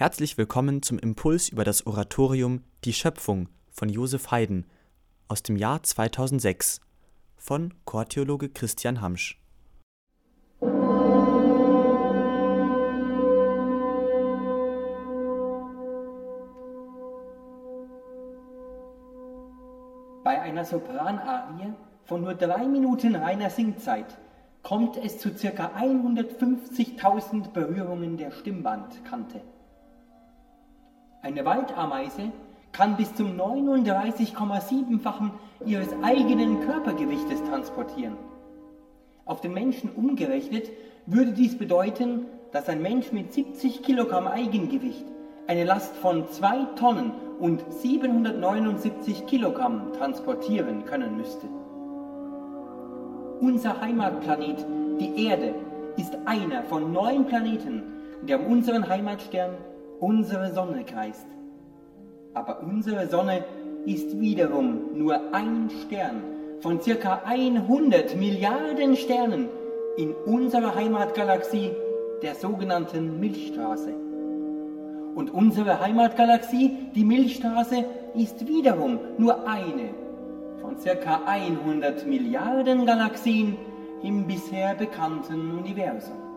Herzlich 0.00 0.38
willkommen 0.38 0.80
zum 0.80 0.98
Impuls 0.98 1.50
über 1.50 1.62
das 1.62 1.86
Oratorium 1.86 2.64
Die 2.86 2.94
Schöpfung 2.94 3.50
von 3.70 3.90
Josef 3.90 4.30
Haydn 4.30 4.64
aus 5.28 5.42
dem 5.42 5.56
Jahr 5.56 5.82
2006 5.82 6.80
von 7.36 7.74
Chortheologe 7.84 8.48
Christian 8.48 9.02
Hamsch. 9.02 9.38
Bei 20.24 20.40
einer 20.40 20.64
Sopranarie 20.64 21.74
von 22.06 22.22
nur 22.22 22.32
drei 22.32 22.66
Minuten 22.66 23.16
reiner 23.16 23.50
Singzeit 23.50 24.16
kommt 24.62 24.96
es 24.96 25.18
zu 25.18 25.28
ca. 25.32 25.72
150.000 25.78 27.50
Berührungen 27.52 28.16
der 28.16 28.30
Stimmbandkante. 28.30 29.42
Eine 31.22 31.44
Waldameise 31.44 32.32
kann 32.72 32.96
bis 32.96 33.14
zum 33.14 33.38
39,7-fachen 33.38 35.32
ihres 35.66 35.88
eigenen 36.02 36.60
Körpergewichtes 36.60 37.42
transportieren. 37.44 38.16
Auf 39.26 39.42
den 39.42 39.52
Menschen 39.52 39.90
umgerechnet 39.90 40.70
würde 41.04 41.32
dies 41.32 41.58
bedeuten, 41.58 42.24
dass 42.52 42.70
ein 42.70 42.80
Mensch 42.80 43.12
mit 43.12 43.34
70 43.34 43.82
Kilogramm 43.82 44.28
Eigengewicht 44.28 45.04
eine 45.46 45.64
Last 45.64 45.94
von 45.96 46.26
2 46.26 46.64
Tonnen 46.76 47.12
und 47.38 47.62
779 47.70 49.26
Kilogramm 49.26 49.92
transportieren 49.92 50.86
können 50.86 51.18
müsste. 51.18 51.46
Unser 53.40 53.78
Heimatplanet, 53.80 54.64
die 54.98 55.26
Erde, 55.26 55.54
ist 55.98 56.16
einer 56.24 56.62
von 56.62 56.92
neun 56.92 57.26
Planeten, 57.26 57.82
der 58.22 58.40
um 58.40 58.52
unseren 58.52 58.88
Heimatstern, 58.88 59.56
unsere 60.00 60.52
Sonne 60.52 60.84
kreist. 60.84 61.26
Aber 62.34 62.62
unsere 62.62 63.06
Sonne 63.08 63.44
ist 63.86 64.18
wiederum 64.18 64.98
nur 64.98 65.32
ein 65.32 65.70
Stern 65.84 66.22
von 66.60 66.80
circa 66.80 67.22
100 67.24 68.16
Milliarden 68.16 68.96
Sternen 68.96 69.48
in 69.96 70.12
unserer 70.26 70.74
Heimatgalaxie, 70.74 71.70
der 72.22 72.34
sogenannten 72.34 73.18
Milchstraße. 73.18 73.94
Und 75.14 75.30
unsere 75.32 75.80
Heimatgalaxie, 75.80 76.76
die 76.94 77.04
Milchstraße, 77.04 77.84
ist 78.14 78.46
wiederum 78.46 78.98
nur 79.18 79.48
eine 79.48 79.90
von 80.60 80.78
circa 80.78 81.22
100 81.26 82.06
Milliarden 82.06 82.86
Galaxien 82.86 83.56
im 84.02 84.26
bisher 84.26 84.74
bekannten 84.74 85.58
Universum. 85.58 86.29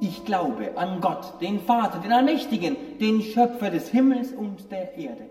Ich 0.00 0.24
glaube 0.24 0.76
an 0.76 1.00
Gott, 1.00 1.40
den 1.40 1.58
Vater, 1.60 1.98
den 1.98 2.12
Allmächtigen, 2.12 2.76
den 3.00 3.20
Schöpfer 3.20 3.70
des 3.70 3.88
Himmels 3.88 4.32
und 4.32 4.70
der 4.70 4.96
Erde. 4.96 5.28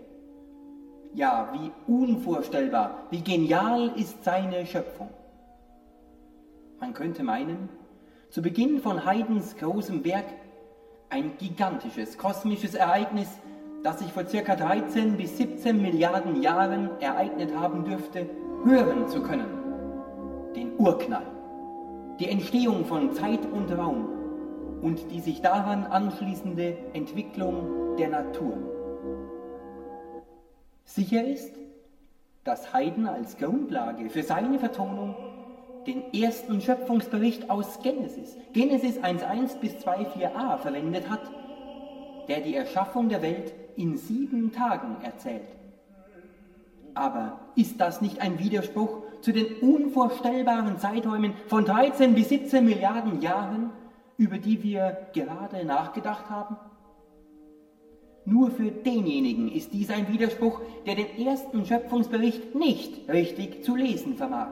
Ja, 1.14 1.52
wie 1.54 1.70
unvorstellbar, 1.90 3.04
wie 3.10 3.22
genial 3.22 3.92
ist 3.96 4.24
seine 4.24 4.66
Schöpfung. 4.66 5.08
Man 6.80 6.92
könnte 6.92 7.22
meinen, 7.22 7.70
zu 8.28 8.42
Beginn 8.42 8.80
von 8.80 9.06
Haydns 9.06 9.56
großem 9.56 10.04
Werk 10.04 10.26
ein 11.08 11.32
gigantisches 11.38 12.18
kosmisches 12.18 12.74
Ereignis, 12.74 13.28
das 13.82 14.00
sich 14.00 14.12
vor 14.12 14.24
ca. 14.24 14.54
13 14.54 15.16
bis 15.16 15.38
17 15.38 15.80
Milliarden 15.80 16.42
Jahren 16.42 16.90
ereignet 17.00 17.56
haben 17.56 17.84
dürfte, 17.84 18.28
hören 18.64 19.08
zu 19.08 19.22
können. 19.22 19.48
Den 20.54 20.76
Urknall, 20.76 21.26
die 22.20 22.28
Entstehung 22.28 22.84
von 22.84 23.12
Zeit 23.14 23.40
und 23.50 23.72
Raum 23.72 24.17
und 24.82 25.10
die 25.10 25.20
sich 25.20 25.40
daran 25.40 25.84
anschließende 25.84 26.76
Entwicklung 26.92 27.96
der 27.96 28.08
Natur. 28.08 28.56
Sicher 30.84 31.24
ist, 31.24 31.54
dass 32.44 32.72
Haydn 32.72 33.06
als 33.06 33.36
Grundlage 33.36 34.08
für 34.08 34.22
seine 34.22 34.58
Vertonung 34.58 35.14
den 35.86 36.12
ersten 36.12 36.60
Schöpfungsbericht 36.60 37.50
aus 37.50 37.80
Genesis, 37.82 38.36
Genesis 38.52 38.98
1.1 38.98 39.58
bis 39.58 39.74
2.4a 39.74 40.58
verwendet 40.58 41.08
hat, 41.08 41.22
der 42.28 42.40
die 42.40 42.54
Erschaffung 42.54 43.08
der 43.08 43.22
Welt 43.22 43.54
in 43.76 43.96
sieben 43.96 44.52
Tagen 44.52 44.96
erzählt. 45.02 45.48
Aber 46.94 47.38
ist 47.54 47.80
das 47.80 48.00
nicht 48.00 48.20
ein 48.20 48.38
Widerspruch 48.38 49.02
zu 49.20 49.32
den 49.32 49.46
unvorstellbaren 49.60 50.78
Zeiträumen 50.78 51.32
von 51.46 51.64
13 51.64 52.14
bis 52.14 52.28
17 52.28 52.64
Milliarden 52.64 53.20
Jahren, 53.20 53.70
über 54.18 54.36
die 54.36 54.62
wir 54.62 55.06
gerade 55.14 55.64
nachgedacht 55.64 56.28
haben? 56.28 56.56
Nur 58.26 58.50
für 58.50 58.70
denjenigen 58.70 59.50
ist 59.50 59.72
dies 59.72 59.90
ein 59.90 60.12
Widerspruch, 60.12 60.60
der 60.84 60.96
den 60.96 61.26
ersten 61.26 61.64
Schöpfungsbericht 61.64 62.54
nicht 62.54 63.08
richtig 63.08 63.64
zu 63.64 63.74
lesen 63.74 64.16
vermag. 64.16 64.50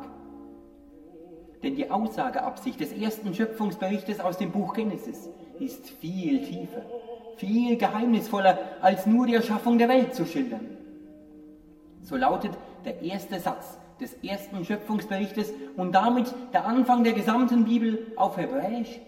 Denn 1.62 1.75
die 1.75 1.91
Aussageabsicht 1.91 2.81
des 2.81 2.93
ersten 2.93 3.34
Schöpfungsberichtes 3.34 4.21
aus 4.21 4.38
dem 4.38 4.53
Buch 4.53 4.72
Genesis 4.72 5.28
ist 5.59 5.91
viel 5.91 6.43
tiefer, 6.43 6.83
viel 7.37 7.77
geheimnisvoller, 7.77 8.59
als 8.81 9.04
nur 9.04 9.27
die 9.27 9.34
Erschaffung 9.34 9.77
der 9.77 9.88
Welt 9.88 10.15
zu 10.15 10.25
schildern. 10.25 10.78
So 12.03 12.16
lautet 12.16 12.53
der 12.84 13.03
erste 13.03 13.41
Satz 13.41 13.78
des 14.00 14.15
ersten 14.22 14.65
Schöpfungsberichtes 14.65 15.53
und 15.77 15.93
damit 15.93 16.33
der 16.53 16.66
Anfang 16.66 17.03
der 17.03 17.15
gesamten 17.15 17.65
Bibel 17.65 18.12
auf 18.16 18.37
Hebräisch 18.37 19.00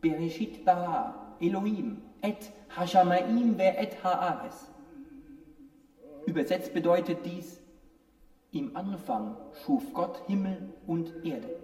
Bereshit 0.00 0.64
bara 0.64 1.36
Elohim 1.40 2.02
et 2.22 2.50
Hashamaim 2.76 3.58
ve 3.58 3.74
et 3.76 4.02
haares. 4.02 4.70
Übersetzt 6.26 6.74
bedeutet 6.74 7.24
dies, 7.24 7.60
im 8.52 8.76
Anfang 8.76 9.36
schuf 9.64 9.92
Gott 9.92 10.22
Himmel 10.26 10.72
und 10.86 11.12
Erde. 11.24 11.56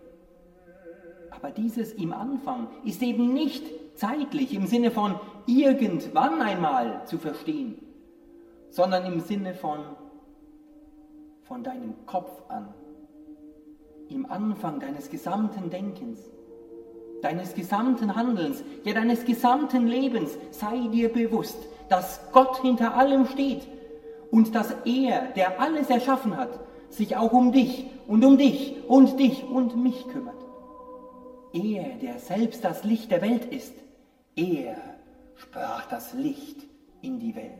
Aber 1.30 1.50
dieses 1.50 1.92
im 1.92 2.12
Anfang 2.12 2.68
ist 2.84 3.02
eben 3.02 3.32
nicht 3.32 3.64
zeitlich 3.96 4.54
im 4.54 4.66
Sinne 4.66 4.90
von 4.90 5.18
irgendwann 5.46 6.40
einmal 6.40 7.06
zu 7.06 7.18
verstehen, 7.18 7.78
sondern 8.70 9.06
im 9.06 9.20
Sinne 9.20 9.54
von 9.54 9.80
von 11.44 11.62
deinem 11.62 12.06
Kopf 12.06 12.42
an, 12.48 12.72
im 14.08 14.24
Anfang 14.30 14.80
deines 14.80 15.10
gesamten 15.10 15.68
Denkens, 15.68 16.18
deines 17.24 17.54
gesamten 17.54 18.14
Handelns, 18.14 18.62
ja 18.84 18.92
deines 18.92 19.24
gesamten 19.24 19.86
Lebens, 19.86 20.32
sei 20.50 20.88
dir 20.92 21.12
bewusst, 21.12 21.56
dass 21.88 22.20
Gott 22.32 22.60
hinter 22.60 22.96
allem 22.96 23.26
steht 23.26 23.62
und 24.30 24.54
dass 24.54 24.74
er, 24.84 25.22
der 25.36 25.60
alles 25.60 25.90
erschaffen 25.90 26.36
hat, 26.36 26.60
sich 26.90 27.16
auch 27.16 27.32
um 27.32 27.52
dich 27.52 27.86
und 28.06 28.24
um 28.24 28.36
dich 28.36 28.76
und 28.86 29.18
dich 29.18 29.44
und 29.44 29.76
mich 29.82 30.06
kümmert. 30.08 30.34
Er, 31.52 31.84
der 32.02 32.18
selbst 32.18 32.64
das 32.64 32.84
Licht 32.84 33.10
der 33.10 33.22
Welt 33.22 33.44
ist, 33.46 33.74
er 34.36 34.76
sprach 35.36 35.86
das 35.86 36.12
Licht 36.14 36.58
in 37.00 37.18
die 37.18 37.34
Welt. 37.34 37.52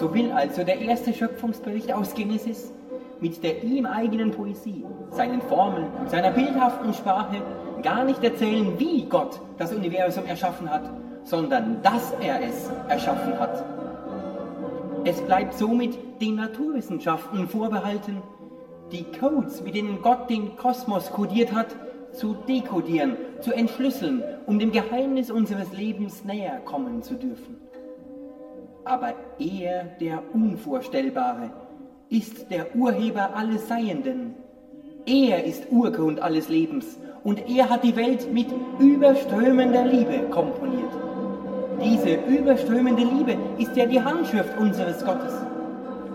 So 0.00 0.14
will 0.14 0.32
also 0.32 0.64
der 0.64 0.80
erste 0.80 1.12
Schöpfungsbericht 1.12 1.92
aus 1.92 2.14
Genesis 2.14 2.72
mit 3.20 3.42
der 3.44 3.62
ihm 3.62 3.84
eigenen 3.84 4.30
Poesie, 4.30 4.86
seinen 5.10 5.42
Formeln 5.42 5.88
und 6.00 6.08
seiner 6.08 6.30
bildhaften 6.30 6.94
Sprache 6.94 7.42
gar 7.82 8.04
nicht 8.04 8.24
erzählen, 8.24 8.78
wie 8.78 9.04
Gott 9.04 9.38
das 9.58 9.74
Universum 9.74 10.24
erschaffen 10.24 10.70
hat, 10.70 10.90
sondern 11.24 11.82
dass 11.82 12.14
er 12.22 12.42
es 12.42 12.70
erschaffen 12.88 13.38
hat. 13.38 13.62
Es 15.04 15.20
bleibt 15.20 15.52
somit 15.52 15.98
den 16.18 16.36
Naturwissenschaften 16.36 17.46
vorbehalten, 17.46 18.22
die 18.92 19.04
Codes, 19.04 19.60
mit 19.60 19.74
denen 19.74 20.00
Gott 20.00 20.30
den 20.30 20.56
Kosmos 20.56 21.10
kodiert 21.10 21.52
hat, 21.52 21.76
zu 22.12 22.34
dekodieren, 22.48 23.18
zu 23.42 23.52
entschlüsseln, 23.52 24.22
um 24.46 24.58
dem 24.58 24.72
Geheimnis 24.72 25.30
unseres 25.30 25.70
Lebens 25.74 26.24
näher 26.24 26.58
kommen 26.64 27.02
zu 27.02 27.16
dürfen. 27.16 27.69
Aber 28.90 29.14
er, 29.38 29.84
der 30.00 30.20
Unvorstellbare, 30.32 31.50
ist 32.08 32.50
der 32.50 32.74
Urheber 32.74 33.30
alles 33.36 33.68
Seienden. 33.68 34.34
Er 35.06 35.44
ist 35.44 35.70
Urgrund 35.70 36.18
alles 36.18 36.48
Lebens 36.48 36.98
und 37.22 37.48
er 37.48 37.70
hat 37.70 37.84
die 37.84 37.94
Welt 37.94 38.32
mit 38.32 38.48
überströmender 38.80 39.84
Liebe 39.84 40.28
komponiert. 40.30 40.90
Diese 41.80 42.14
überströmende 42.14 43.04
Liebe 43.04 43.36
ist 43.58 43.76
ja 43.76 43.86
die 43.86 44.02
Handschrift 44.02 44.58
unseres 44.58 45.04
Gottes, 45.04 45.34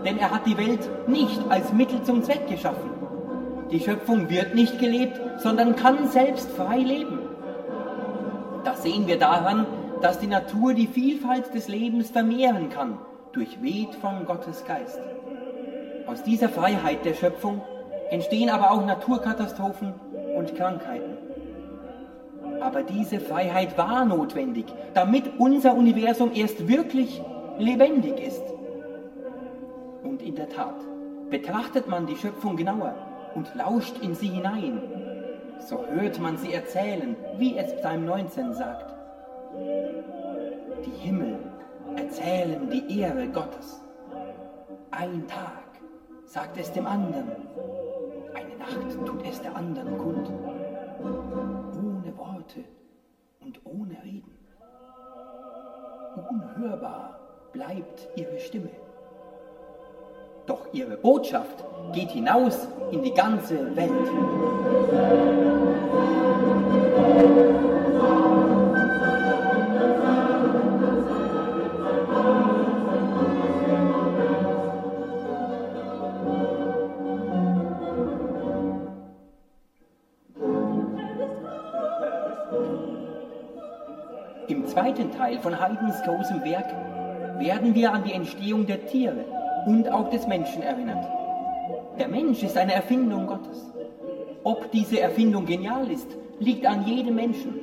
denn 0.04 0.18
er 0.18 0.30
hat 0.30 0.44
die 0.44 0.58
Welt 0.58 0.86
nicht 1.08 1.40
als 1.48 1.72
Mittel 1.72 2.02
zum 2.02 2.22
Zweck 2.24 2.46
geschaffen. 2.46 2.90
Die 3.70 3.80
Schöpfung 3.80 4.28
wird 4.28 4.54
nicht 4.54 4.78
gelebt, 4.78 5.18
sondern 5.38 5.76
kann 5.76 6.08
selbst 6.08 6.50
frei 6.50 6.80
leben. 6.80 7.20
Das 8.64 8.82
sehen 8.82 9.06
wir 9.06 9.18
daran, 9.18 9.64
dass 10.02 10.18
die 10.18 10.26
Natur 10.26 10.74
die 10.74 10.86
Vielfalt 10.86 11.54
des 11.54 11.68
Lebens 11.68 12.10
vermehren 12.10 12.68
kann, 12.68 12.98
durchweht 13.32 13.94
von 13.96 14.24
Gottes 14.26 14.64
Geist. 14.64 15.00
Aus 16.06 16.22
dieser 16.22 16.48
Freiheit 16.48 17.04
der 17.04 17.14
Schöpfung 17.14 17.62
entstehen 18.10 18.50
aber 18.50 18.70
auch 18.70 18.84
Naturkatastrophen 18.84 19.94
und 20.36 20.54
Krankheiten. 20.54 21.16
Aber 22.60 22.82
diese 22.82 23.20
Freiheit 23.20 23.76
war 23.76 24.04
notwendig, 24.04 24.66
damit 24.94 25.38
unser 25.38 25.74
Universum 25.74 26.30
erst 26.34 26.68
wirklich 26.68 27.20
lebendig 27.58 28.20
ist. 28.20 28.42
Und 30.02 30.22
in 30.22 30.34
der 30.36 30.48
Tat, 30.48 30.76
betrachtet 31.30 31.88
man 31.88 32.06
die 32.06 32.16
Schöpfung 32.16 32.56
genauer 32.56 32.94
und 33.34 33.54
lauscht 33.54 33.98
in 34.00 34.14
sie 34.14 34.28
hinein, 34.28 34.80
so 35.58 35.84
hört 35.90 36.20
man 36.20 36.36
sie 36.36 36.52
erzählen, 36.52 37.16
wie 37.38 37.56
es 37.56 37.74
Psalm 37.76 38.04
19 38.06 38.54
sagt. 38.54 38.95
Die 40.84 40.90
Himmel 40.98 41.38
erzählen 41.96 42.68
die 42.70 43.00
Ehre 43.00 43.28
Gottes. 43.28 43.82
Ein 44.90 45.26
Tag 45.26 45.64
sagt 46.24 46.58
es 46.58 46.72
dem 46.72 46.86
anderen, 46.86 47.30
eine 48.34 48.56
Nacht 48.56 49.06
tut 49.06 49.26
es 49.26 49.40
der 49.40 49.54
anderen 49.54 49.98
kund, 49.98 50.30
ohne 51.02 52.18
Worte 52.18 52.64
und 53.40 53.60
ohne 53.64 53.96
Reden. 54.02 54.36
Unhörbar 56.30 57.20
bleibt 57.52 58.08
ihre 58.16 58.38
Stimme. 58.38 58.70
Doch 60.46 60.66
ihre 60.72 60.96
Botschaft 60.96 61.64
geht 61.92 62.10
hinaus 62.10 62.68
in 62.90 63.02
die 63.02 63.12
ganze 63.12 63.76
Welt. 63.76 63.90
Zweiten 84.76 85.10
Teil 85.10 85.38
von 85.38 85.58
Haydns 85.58 86.02
großem 86.02 86.44
Werk 86.44 86.66
werden 87.38 87.74
wir 87.74 87.94
an 87.94 88.04
die 88.04 88.12
Entstehung 88.12 88.66
der 88.66 88.84
Tiere 88.84 89.24
und 89.64 89.90
auch 89.90 90.10
des 90.10 90.26
Menschen 90.26 90.60
erinnert. 90.60 91.02
Der 91.98 92.08
Mensch 92.08 92.42
ist 92.42 92.58
eine 92.58 92.74
Erfindung 92.74 93.26
Gottes. 93.26 93.72
Ob 94.44 94.70
diese 94.72 95.00
Erfindung 95.00 95.46
genial 95.46 95.90
ist, 95.90 96.06
liegt 96.40 96.66
an 96.66 96.84
jedem 96.84 97.14
Menschen, 97.14 97.54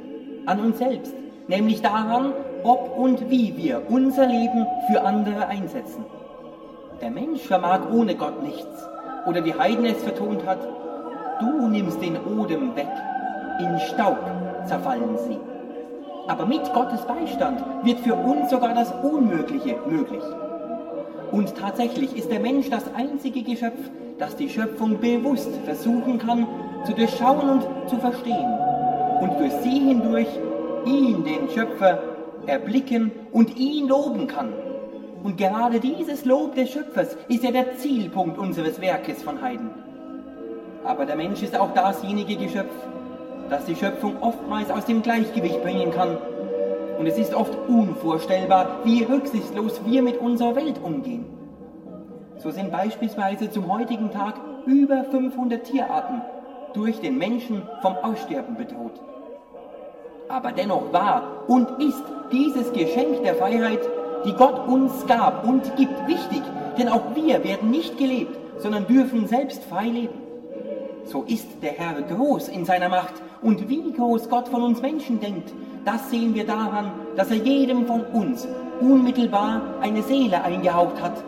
an 0.47 0.59
uns 0.59 0.79
selbst, 0.79 1.13
nämlich 1.47 1.83
daran, 1.83 2.33
ob 2.63 2.97
und 2.97 3.29
wie 3.29 3.55
wir 3.57 3.83
unser 3.89 4.25
Leben 4.25 4.65
für 4.87 5.03
andere 5.03 5.45
einsetzen. 5.45 6.03
Der 6.99 7.11
Mensch 7.11 7.41
vermag 7.41 7.81
ohne 7.93 8.15
Gott 8.15 8.41
nichts, 8.41 8.89
oder 9.27 9.45
wie 9.45 9.53
Haydn 9.53 9.85
es 9.85 10.01
vertont 10.01 10.47
hat, 10.47 10.67
du 11.39 11.67
nimmst 11.67 12.01
den 12.01 12.17
Odem 12.17 12.75
weg, 12.75 12.89
in 13.59 13.79
Staub 13.81 14.17
zerfallen 14.65 15.15
sie. 15.27 15.52
Aber 16.27 16.45
mit 16.45 16.73
Gottes 16.73 17.01
Beistand 17.01 17.63
wird 17.83 17.99
für 17.99 18.15
uns 18.15 18.49
sogar 18.49 18.73
das 18.73 18.93
Unmögliche 19.03 19.77
möglich. 19.85 20.23
Und 21.31 21.55
tatsächlich 21.55 22.15
ist 22.15 22.31
der 22.31 22.39
Mensch 22.39 22.69
das 22.69 22.93
einzige 22.95 23.43
Geschöpf, 23.43 23.79
das 24.19 24.35
die 24.35 24.49
Schöpfung 24.49 24.99
bewusst 24.99 25.49
versuchen 25.65 26.19
kann 26.19 26.47
zu 26.85 26.93
durchschauen 26.93 27.49
und 27.49 27.89
zu 27.89 27.97
verstehen 27.97 28.57
und 29.19 29.39
durch 29.39 29.53
sie 29.63 29.79
hindurch 29.79 30.27
ihn, 30.85 31.23
den 31.23 31.49
Schöpfer, 31.49 31.99
erblicken 32.45 33.11
und 33.31 33.57
ihn 33.57 33.87
loben 33.87 34.27
kann. 34.27 34.53
Und 35.23 35.37
gerade 35.37 35.79
dieses 35.79 36.25
Lob 36.25 36.55
des 36.55 36.71
Schöpfers 36.71 37.15
ist 37.29 37.43
ja 37.43 37.51
der 37.51 37.77
Zielpunkt 37.77 38.37
unseres 38.37 38.81
Werkes 38.81 39.23
von 39.23 39.41
Heiden. 39.41 39.69
Aber 40.83 41.05
der 41.05 41.15
Mensch 41.15 41.41
ist 41.41 41.57
auch 41.57 41.73
dasjenige 41.73 42.35
Geschöpf, 42.35 42.73
das 43.49 43.65
die 43.65 43.75
Schöpfung 43.75 44.21
oftmals 44.21 44.69
aus 44.71 44.85
dem 44.85 45.01
Gleichgewicht 45.01 45.61
bringen 45.63 45.91
kann. 45.91 46.17
Und 46.97 47.07
es 47.07 47.17
ist 47.17 47.33
oft 47.33 47.57
unvorstellbar, 47.67 48.79
wie 48.83 49.03
rücksichtslos 49.03 49.81
wir 49.85 50.01
mit 50.01 50.17
unserer 50.17 50.55
Welt 50.55 50.79
umgehen. 50.81 51.25
So 52.37 52.51
sind 52.51 52.71
beispielsweise 52.71 53.49
zum 53.49 53.71
heutigen 53.71 54.11
Tag 54.11 54.35
über 54.65 55.03
500 55.05 55.63
Tierarten 55.63 56.21
durch 56.73 56.99
den 56.99 57.17
Menschen 57.17 57.63
vom 57.81 57.95
Aussterben 57.95 58.55
bedroht. 58.55 58.99
Aber 60.29 60.51
dennoch 60.51 60.91
war 60.91 61.43
und 61.47 61.69
ist 61.81 62.03
dieses 62.31 62.71
Geschenk 62.73 63.23
der 63.23 63.35
Freiheit, 63.35 63.81
die 64.25 64.33
Gott 64.33 64.67
uns 64.67 65.05
gab 65.05 65.45
und 65.45 65.75
gibt, 65.75 66.07
wichtig, 66.07 66.41
denn 66.77 66.89
auch 66.89 67.15
wir 67.15 67.43
werden 67.43 67.69
nicht 67.69 67.97
gelebt, 67.97 68.37
sondern 68.57 68.87
dürfen 68.87 69.27
selbst 69.27 69.63
frei 69.65 69.85
leben. 69.85 70.22
So 71.05 71.23
ist 71.23 71.47
der 71.61 71.73
Herr 71.73 72.01
groß 72.01 72.47
in 72.47 72.65
seiner 72.65 72.89
Macht 72.89 73.13
und 73.41 73.69
wie 73.69 73.91
groß 73.91 74.29
Gott 74.29 74.47
von 74.47 74.63
uns 74.63 74.81
Menschen 74.81 75.19
denkt, 75.19 75.53
das 75.85 76.09
sehen 76.09 76.33
wir 76.33 76.45
daran, 76.45 76.91
dass 77.15 77.29
er 77.29 77.37
jedem 77.37 77.85
von 77.85 78.01
uns 78.05 78.47
unmittelbar 78.79 79.61
eine 79.81 80.01
Seele 80.01 80.41
eingehaucht 80.43 81.01
hat. 81.01 81.23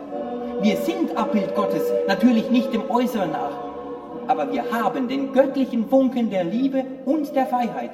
Wir 0.62 0.76
sind 0.78 1.16
Abbild 1.16 1.54
Gottes, 1.54 1.82
natürlich 2.08 2.50
nicht 2.50 2.72
dem 2.72 2.90
Äußeren 2.90 3.30
nach, 3.30 3.52
aber 4.26 4.50
wir 4.50 4.64
haben 4.72 5.08
den 5.08 5.32
göttlichen 5.32 5.88
Funken 5.88 6.30
der 6.30 6.44
Liebe 6.44 6.84
und 7.04 7.34
der 7.36 7.46
Freiheit. 7.46 7.92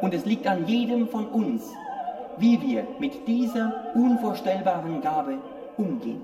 Und 0.00 0.14
es 0.14 0.24
liegt 0.24 0.46
an 0.46 0.66
jedem 0.66 1.08
von 1.08 1.26
uns, 1.26 1.64
wie 2.38 2.60
wir 2.62 2.86
mit 2.98 3.26
dieser 3.26 3.72
unvorstellbaren 3.94 5.00
Gabe 5.02 5.34
umgehen. 5.76 6.22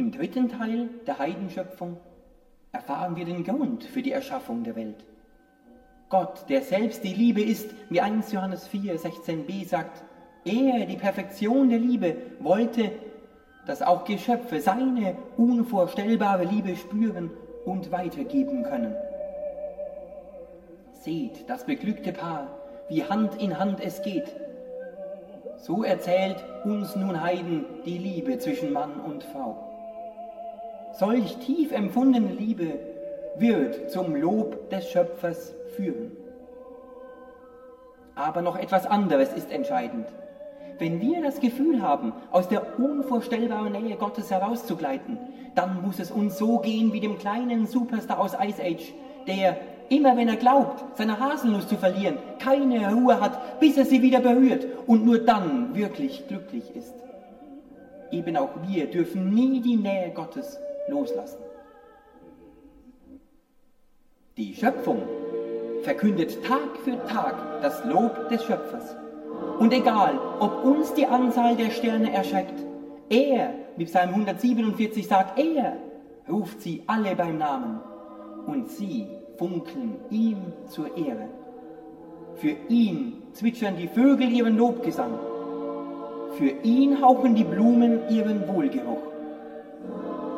Im 0.00 0.12
dritten 0.12 0.48
Teil 0.48 0.88
der 1.06 1.18
Heidenschöpfung 1.18 1.98
erfahren 2.72 3.16
wir 3.16 3.26
den 3.26 3.44
Grund 3.44 3.84
für 3.84 4.00
die 4.00 4.12
Erschaffung 4.12 4.64
der 4.64 4.74
Welt. 4.74 5.04
Gott, 6.08 6.48
der 6.48 6.62
selbst 6.62 7.04
die 7.04 7.12
Liebe 7.12 7.42
ist, 7.42 7.74
wie 7.90 8.00
1 8.00 8.32
Johannes 8.32 8.66
4, 8.66 8.98
16b 8.98 9.68
sagt, 9.68 10.02
er, 10.46 10.86
die 10.86 10.96
Perfektion 10.96 11.68
der 11.68 11.80
Liebe, 11.80 12.16
wollte, 12.38 12.92
dass 13.66 13.82
auch 13.82 14.06
Geschöpfe 14.06 14.62
seine 14.62 15.18
unvorstellbare 15.36 16.44
Liebe 16.44 16.76
spüren 16.76 17.30
und 17.66 17.92
weitergeben 17.92 18.62
können. 18.62 18.94
Seht 20.92 21.46
das 21.46 21.66
beglückte 21.66 22.12
Paar, 22.12 22.46
wie 22.88 23.04
Hand 23.04 23.34
in 23.34 23.58
Hand 23.58 23.80
es 23.84 24.00
geht. 24.00 24.34
So 25.58 25.84
erzählt 25.84 26.42
uns 26.64 26.96
nun 26.96 27.20
Heiden 27.20 27.66
die 27.84 27.98
Liebe 27.98 28.38
zwischen 28.38 28.72
Mann 28.72 28.98
und 28.98 29.24
Frau. 29.24 29.69
Solch 30.92 31.36
tief 31.38 31.72
empfundene 31.72 32.32
Liebe 32.32 32.78
wird 33.36 33.90
zum 33.90 34.16
Lob 34.16 34.70
des 34.70 34.90
Schöpfers 34.90 35.54
führen. 35.76 36.12
Aber 38.14 38.42
noch 38.42 38.58
etwas 38.58 38.86
anderes 38.86 39.32
ist 39.32 39.50
entscheidend. 39.50 40.06
Wenn 40.78 41.00
wir 41.00 41.22
das 41.22 41.40
Gefühl 41.40 41.82
haben, 41.82 42.12
aus 42.32 42.48
der 42.48 42.78
unvorstellbaren 42.78 43.72
Nähe 43.72 43.96
Gottes 43.96 44.30
herauszugleiten, 44.30 45.18
dann 45.54 45.82
muss 45.82 45.98
es 45.98 46.10
uns 46.10 46.38
so 46.38 46.58
gehen 46.58 46.92
wie 46.92 47.00
dem 47.00 47.18
kleinen 47.18 47.66
Superstar 47.66 48.18
aus 48.18 48.32
Ice 48.40 48.62
Age, 48.62 48.94
der, 49.26 49.58
immer 49.90 50.16
wenn 50.16 50.28
er 50.28 50.36
glaubt, 50.36 50.82
seine 50.96 51.20
Haselnuss 51.20 51.68
zu 51.68 51.76
verlieren, 51.76 52.18
keine 52.38 52.92
Ruhe 52.92 53.20
hat, 53.20 53.60
bis 53.60 53.76
er 53.76 53.84
sie 53.84 54.02
wieder 54.02 54.20
berührt 54.20 54.66
und 54.86 55.04
nur 55.04 55.18
dann 55.18 55.74
wirklich 55.74 56.26
glücklich 56.28 56.74
ist. 56.74 56.94
Eben 58.10 58.36
auch 58.36 58.50
wir 58.66 58.86
dürfen 58.86 59.30
nie 59.30 59.60
die 59.60 59.76
Nähe 59.76 60.10
Gottes 60.10 60.58
loslassen. 60.88 61.38
Die 64.36 64.54
Schöpfung 64.54 65.02
verkündet 65.82 66.42
Tag 66.44 66.78
für 66.84 66.96
Tag 67.06 67.62
das 67.62 67.84
Lob 67.84 68.28
des 68.28 68.44
Schöpfers. 68.44 68.96
Und 69.58 69.72
egal, 69.72 70.18
ob 70.40 70.64
uns 70.64 70.94
die 70.94 71.06
Anzahl 71.06 71.56
der 71.56 71.70
Sterne 71.70 72.12
erschreckt, 72.12 72.64
er, 73.08 73.54
wie 73.76 73.84
Psalm 73.84 74.10
147 74.10 75.06
sagt, 75.06 75.38
er 75.38 75.76
ruft 76.28 76.60
sie 76.62 76.82
alle 76.86 77.14
beim 77.16 77.38
Namen 77.38 77.80
und 78.46 78.70
sie 78.70 79.08
funkeln 79.36 79.96
ihm 80.10 80.38
zur 80.68 80.96
Ehre. 80.96 81.28
Für 82.36 82.54
ihn 82.68 83.22
zwitschern 83.32 83.76
die 83.76 83.88
Vögel 83.88 84.30
ihren 84.30 84.56
Lobgesang. 84.56 85.18
Für 86.40 86.52
ihn 86.62 87.02
hauchen 87.02 87.34
die 87.34 87.44
Blumen 87.44 88.08
ihren 88.08 88.48
Wohlgeruch. 88.48 89.02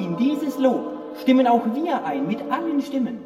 In 0.00 0.16
dieses 0.16 0.58
Lob 0.58 1.14
stimmen 1.20 1.46
auch 1.46 1.62
wir 1.74 2.04
ein 2.04 2.26
mit 2.26 2.40
allen 2.50 2.80
Stimmen. 2.80 3.18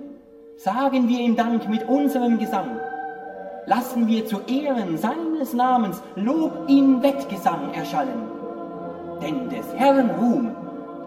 Sagen 0.59 1.09
wir 1.09 1.21
ihm 1.21 1.37
Dank 1.37 1.67
mit 1.71 1.89
unserem 1.89 2.39
Gesang. 2.39 2.79
Lassen 3.65 4.07
wir 4.09 4.27
zu 4.27 4.41
Ehren 4.47 4.99
seines 4.99 5.55
Namens 5.55 6.03
Lob 6.17 6.53
in 6.69 7.03
Wettgesang 7.03 7.73
erschallen. 7.73 8.29
Denn 9.23 9.49
des 9.49 9.73
Herrn 9.75 10.11
Ruhm, 10.11 10.51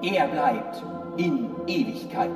er 0.02 0.28
bleibt 0.28 0.84
in 1.18 1.52
Ewigkeit. 1.68 2.32